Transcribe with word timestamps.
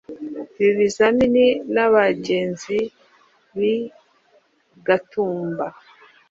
Ibi 0.61 0.71
bizanwa 0.79 1.25
n’abagenzi 1.73 2.77
bi 3.57 3.73
gatumba 4.87 5.65